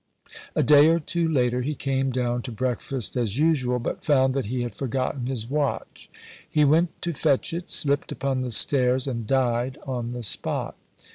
A 0.55 0.63
day 0.63 0.87
or 0.87 0.99
two 0.99 1.29
later, 1.29 1.61
he 1.61 1.75
came 1.75 2.09
down 2.09 2.41
to 2.41 2.51
breakfast 2.51 3.15
as 3.15 3.37
usual, 3.37 3.77
but 3.77 4.03
found 4.03 4.33
that 4.33 4.47
he 4.47 4.63
had 4.63 4.73
forgotten 4.73 5.27
his 5.27 5.47
watch. 5.47 6.09
He 6.49 6.65
went 6.65 6.99
to 7.03 7.13
fetch 7.13 7.53
it, 7.53 7.69
slipped 7.69 8.11
upon 8.11 8.41
the 8.41 8.49
stairs, 8.49 9.05
and 9.05 9.27
died 9.27 9.77
on 9.85 10.13
the 10.13 10.23
spot. 10.23 10.75